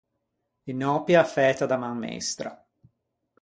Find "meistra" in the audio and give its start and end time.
2.01-2.51